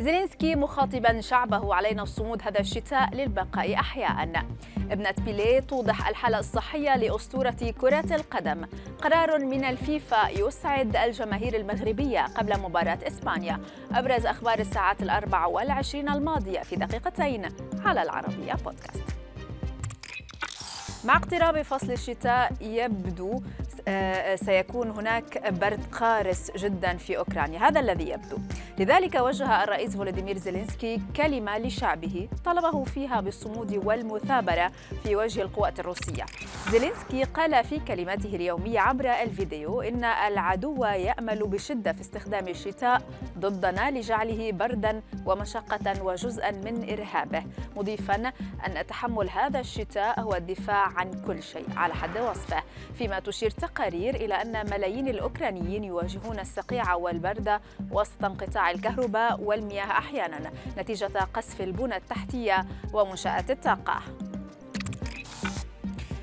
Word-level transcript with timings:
زيلينسكي 0.00 0.54
مخاطبا 0.54 1.20
شعبه 1.20 1.74
علينا 1.74 2.02
الصمود 2.02 2.42
هذا 2.42 2.60
الشتاء 2.60 3.14
للبقاء 3.14 3.74
أحياء 3.74 4.44
ابنة 4.90 5.14
بيليه 5.18 5.60
توضح 5.60 6.08
الحالة 6.08 6.38
الصحية 6.38 6.96
لأسطورة 6.96 7.74
كرة 7.80 8.14
القدم. 8.14 8.66
قرار 9.02 9.38
من 9.38 9.64
الفيفا 9.64 10.28
يسعد 10.28 10.96
الجماهير 10.96 11.56
المغربية 11.56 12.26
قبل 12.26 12.60
مباراة 12.60 12.98
إسبانيا. 13.06 13.60
أبرز 13.92 14.26
أخبار 14.26 14.58
الساعات 14.58 15.02
الأربع 15.02 15.46
والعشرين 15.46 16.08
الماضية 16.08 16.60
في 16.60 16.76
دقيقتين 16.76 17.48
على 17.84 18.02
العربية 18.02 18.52
بودكاست. 18.52 19.04
مع 21.04 21.16
اقتراب 21.16 21.62
فصل 21.62 21.92
الشتاء 21.92 22.52
يبدو 22.60 23.42
سيكون 24.34 24.90
هناك 24.90 25.52
برد 25.52 25.80
قارس 25.92 26.50
جدا 26.56 26.96
في 26.96 27.18
أوكرانيا. 27.18 27.58
هذا 27.68 27.80
الذي 27.80 28.08
يبدو. 28.08 28.38
لذلك 28.78 29.14
وجه 29.14 29.64
الرئيس 29.64 29.96
فولوديمير 29.96 30.38
زيلينسكي 30.38 31.00
كلمة 31.16 31.58
لشعبه 31.58 32.28
طلبه 32.44 32.84
فيها 32.84 33.20
بالصمود 33.20 33.80
والمثابرة 33.84 34.72
في 35.02 35.16
وجه 35.16 35.42
القوات 35.42 35.80
الروسية. 35.80 36.24
زيلينسكي 36.70 37.24
قال 37.24 37.64
في 37.64 37.78
كلمته 37.78 38.36
اليومية 38.36 38.80
عبر 38.80 39.10
الفيديو 39.10 39.80
إن 39.80 40.04
العدو 40.04 40.84
يأمل 40.84 41.46
بشدة 41.46 41.92
في 41.92 42.00
استخدام 42.00 42.48
الشتاء 42.48 43.02
ضدنا 43.38 43.90
لجعله 43.90 44.52
بردا 44.52 45.02
ومشقة 45.26 46.02
وجزءا 46.02 46.50
من 46.50 46.90
إرهابه. 46.90 47.42
مضيفا 47.76 48.32
أن 48.66 48.86
تحمل 48.86 49.30
هذا 49.30 49.60
الشتاء 49.60 50.20
هو 50.20 50.34
الدفاع 50.34 50.86
عن 50.86 51.22
كل 51.26 51.42
شيء 51.42 51.66
على 51.76 51.94
حد 51.94 52.18
وصفه. 52.18 52.62
فيما 52.94 53.18
تشير 53.18 53.50
تقارير 53.74 54.14
إلى 54.14 54.34
أن 54.34 54.70
ملايين 54.70 55.08
الأوكرانيين 55.08 55.84
يواجهون 55.84 56.38
الصقيع 56.40 56.94
والبرد 56.94 57.60
وسط 57.90 58.24
انقطاع 58.24 58.70
الكهرباء 58.70 59.40
والمياه 59.40 59.84
أحيانا 59.84 60.50
نتيجة 60.78 61.10
قصف 61.34 61.60
البنى 61.60 61.96
التحتية 61.96 62.66
ومنشآت 62.92 63.50
الطاقة. 63.50 64.02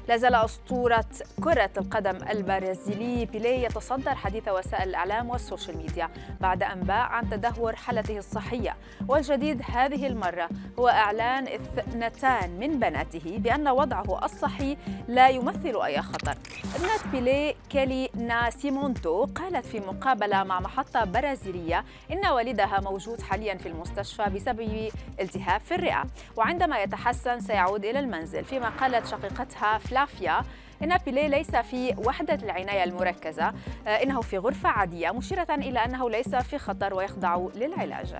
لا 0.08 0.17
زال 0.17 0.36
أسطورة 0.36 1.05
كرة 1.44 1.69
القدم 1.77 2.17
البرازيلي 2.30 3.25
بيليه 3.25 3.66
يتصدر 3.66 4.16
حديث 4.16 4.47
وسائل 4.47 4.89
الإعلام 4.89 5.30
والسوشيال 5.30 5.77
ميديا 5.77 6.09
بعد 6.41 6.64
أنباء 6.64 6.97
عن 6.97 7.30
تدهور 7.30 7.75
حالته 7.75 8.17
الصحية. 8.17 8.75
والجديد 9.08 9.61
هذه 9.72 10.08
المرة 10.08 10.49
هو 10.80 10.88
إعلان 10.88 11.47
اثنتان 11.47 12.59
من 12.59 12.80
بناته 12.80 13.38
بأن 13.38 13.67
وضعه 13.67 14.25
الصحي 14.25 14.77
لا 15.08 15.30
يمثل 15.30 15.81
أي 15.86 16.02
خطر. 16.02 16.36
ابنة 16.75 17.11
بيليه 17.11 17.55
كيلي 17.69 18.09
ناسيمونتو 18.16 19.25
قالت 19.25 19.66
في 19.66 19.80
مقابلة 19.80 20.44
مع 20.44 20.59
محطة 20.59 21.03
برازيلية 21.03 21.86
إن 22.11 22.27
والدها 22.27 22.80
موجود 22.80 23.21
حاليا 23.21 23.55
في 23.55 23.67
المستشفى 23.69 24.23
بسبب 24.30 24.89
التهاب 25.19 25.61
في 25.61 25.75
الرئة 25.75 26.05
وعندما 26.36 26.80
يتحسن 26.80 27.39
سيعود 27.39 27.86
إلى 27.86 27.99
المنزل 27.99 28.45
فيما 28.45 28.69
قالت 28.69 29.08
شقيقتها 29.08 29.77
فلافيا 29.97 30.43
إن 30.83 30.97
بيليه 31.05 31.27
ليس 31.27 31.55
في 31.55 31.95
وحدة 31.97 32.33
العناية 32.33 32.83
المركزة 32.83 33.53
آه، 33.87 34.03
إنه 34.03 34.21
في 34.21 34.37
غرفة 34.37 34.69
عادية 34.69 35.11
مشيرة 35.11 35.47
إلى 35.51 35.79
أنه 35.85 36.09
ليس 36.09 36.35
في 36.35 36.57
خطر 36.57 36.93
ويخضع 36.93 37.47
للعلاج. 37.55 38.15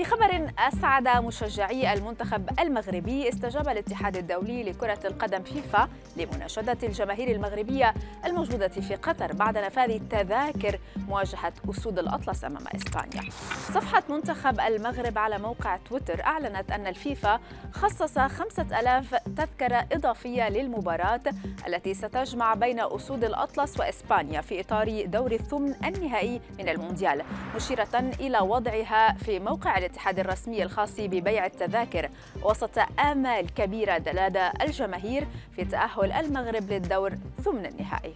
في 0.00 0.06
خبر 0.06 0.50
أسعد 0.58 1.08
مشجعي 1.08 1.92
المنتخب 1.92 2.60
المغربي 2.60 3.28
استجاب 3.28 3.68
الاتحاد 3.68 4.16
الدولي 4.16 4.62
لكرة 4.62 4.98
القدم 5.04 5.42
فيفا 5.42 5.88
لمناشدة 6.16 6.78
الجماهير 6.82 7.36
المغربية 7.36 7.94
الموجودة 8.24 8.68
في 8.68 8.94
قطر 8.94 9.32
بعد 9.32 9.58
نفاذ 9.58 9.98
تذاكر 10.10 10.78
مواجهة 11.08 11.52
أسود 11.70 11.98
الأطلس 11.98 12.44
أمام 12.44 12.64
إسبانيا. 12.74 13.30
صفحة 13.74 14.02
منتخب 14.08 14.60
المغرب 14.60 15.18
على 15.18 15.38
موقع 15.38 15.76
تويتر 15.76 16.24
أعلنت 16.24 16.70
أن 16.70 16.86
الفيفا 16.86 17.40
خصص 17.72 18.18
خمسة 18.18 18.80
ألاف 18.80 19.14
تذكرة 19.14 19.86
إضافية 19.92 20.48
للمباراة 20.48 21.20
التي 21.66 21.94
ستجمع 21.94 22.54
بين 22.54 22.80
أسود 22.80 23.24
الأطلس 23.24 23.80
وإسبانيا 23.80 24.40
في 24.40 24.60
إطار 24.60 25.06
دور 25.06 25.32
الثمن 25.32 25.74
النهائي 25.84 26.40
من 26.58 26.68
المونديال 26.68 27.22
مشيرة 27.56 28.12
إلى 28.20 28.38
وضعها 28.38 29.12
في 29.12 29.38
موقع 29.38 29.78
الاتحاد 29.90 30.18
الرسمي 30.18 30.62
الخاص 30.62 31.00
ببيع 31.00 31.46
التذاكر 31.46 32.08
وسط 32.42 32.78
آمال 33.00 33.54
كبيرة 33.54 33.98
لدى 33.98 34.50
الجماهير 34.62 35.26
في 35.56 35.64
تأهل 35.64 36.12
المغرب 36.12 36.70
للدور 36.70 37.14
ثمن 37.44 37.66
النهائي. 37.66 38.14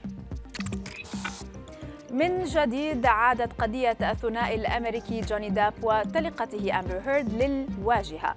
من 2.11 2.45
جديد 2.45 3.07
عادت 3.07 3.61
قضية 3.63 3.97
الثنائي 4.01 4.55
الأمريكي 4.55 5.21
جوني 5.21 5.51
داب 5.51 5.75
وطلقته 5.83 6.79
أمبر 6.79 7.03
هيرد 7.07 7.33
للواجهة 7.43 8.35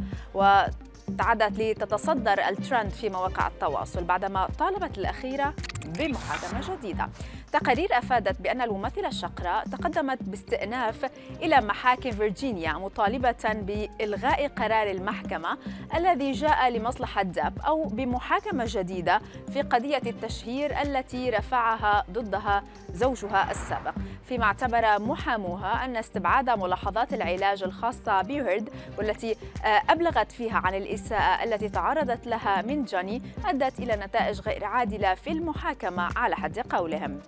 تعدت 1.18 1.60
لتتصدر 1.60 2.40
الترند 2.48 2.90
في 2.92 3.10
مواقع 3.10 3.48
التواصل 3.48 4.04
بعدما 4.04 4.48
طالبت 4.60 4.98
الأخيرة 4.98 5.54
بمحاكمة 5.86 6.76
جديدة. 6.76 7.10
تقارير 7.54 7.98
أفادت 7.98 8.42
بأن 8.42 8.62
الممثلة 8.62 9.08
الشقراء 9.08 9.64
تقدمت 9.64 10.24
باستئناف 10.24 11.12
إلى 11.42 11.62
محاكم 11.62 12.12
فيرجينيا 12.12 12.74
مطالبة 12.74 13.54
بإلغاء 13.54 14.48
قرار 14.48 14.92
المحكمة 14.92 15.58
الذي 15.96 16.32
جاء 16.32 16.70
لمصلحة 16.70 17.24
داب 17.24 17.60
أو 17.68 17.84
بمحاكمة 17.84 18.64
جديدة 18.68 19.22
في 19.54 19.62
قضية 19.62 20.02
التشهير 20.06 20.82
التي 20.82 21.30
رفعها 21.30 22.06
ضدها 22.12 22.64
زوجها 22.94 23.52
السابق. 23.52 23.94
فيما 24.26 24.44
اعتبر 24.46 25.00
محاموها 25.02 25.86
أن 25.86 25.96
استبعاد 25.96 26.50
ملاحظات 26.50 27.14
العلاج 27.14 27.64
الخاصة 27.64 28.22
بيرد 28.22 28.70
والتي 28.98 29.36
آه، 29.66 29.82
أبلغت 29.90 30.32
فيها 30.32 30.58
عن 30.58 30.76
الإساءة 30.76 31.07
التي 31.16 31.70
تعرضت 31.70 32.28
لها 32.28 32.62
من 32.62 32.86
جوني 32.86 33.22
أدت 33.46 33.80
إلى 33.80 33.96
نتائج 33.96 34.42
غير 34.42 34.66
عادلة 34.66 35.16
في 35.16 35.32
المحاكمة 35.32 36.10
على 36.16 36.36
حد 36.36 36.60
قولهم. 36.60 37.20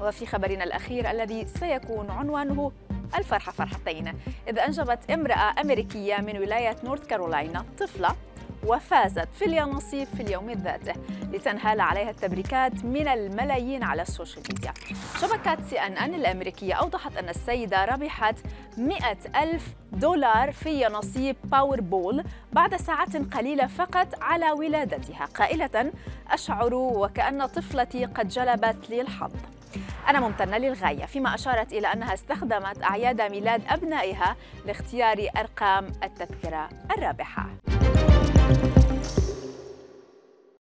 وفي 0.00 0.26
خبرنا 0.26 0.64
الأخير 0.64 1.10
الذي 1.10 1.46
سيكون 1.46 2.10
عنوانه 2.10 2.72
الفرحة 3.18 3.52
فرحتين 3.52 4.14
إذ 4.48 4.58
أنجبت 4.58 5.10
امرأة 5.10 5.60
أمريكية 5.60 6.16
من 6.16 6.38
ولاية 6.38 6.76
نورث 6.84 7.06
كارولاينا 7.06 7.64
طفلة 7.78 8.16
وفازت 8.66 9.28
في 9.34 9.44
اليانصيب 9.44 10.08
في 10.16 10.22
اليوم 10.22 10.50
ذاته 10.50 10.92
لتنهال 11.32 11.80
عليها 11.80 12.10
التبريكات 12.10 12.84
من 12.84 13.08
الملايين 13.08 13.82
على 13.82 14.02
السوشيال 14.02 14.44
ميديا. 14.48 14.72
شبكة 15.20 15.62
سي 15.62 15.80
أن 15.80 15.92
أن 15.92 16.14
الأمريكية 16.14 16.74
أوضحت 16.74 17.16
أن 17.16 17.28
السيدة 17.28 17.84
ربحت 17.84 18.34
100 18.78 19.16
ألف 19.36 19.74
دولار 19.92 20.52
في 20.52 20.84
ينصيب 20.84 21.36
باور 21.44 21.80
بول 21.80 22.24
بعد 22.52 22.76
ساعات 22.76 23.34
قليلة 23.34 23.66
فقط 23.66 24.22
على 24.22 24.52
ولادتها. 24.52 25.24
قائلة 25.24 25.92
أشعر 26.30 26.74
وكأن 26.74 27.46
طفلتي 27.46 28.04
قد 28.04 28.28
جلبت 28.28 28.90
لي 28.90 29.00
الحظ. 29.00 29.32
أنا 30.08 30.20
ممتنة 30.20 30.58
للغاية 30.58 31.04
فيما 31.06 31.34
أشارت 31.34 31.72
إلى 31.72 31.92
أنها 31.92 32.14
استخدمت 32.14 32.82
أعياد 32.82 33.20
ميلاد 33.20 33.62
أبنائها 33.68 34.36
لاختيار 34.66 35.28
أرقام 35.36 35.92
التذكرة 36.02 36.68
الرابحة. 36.96 37.46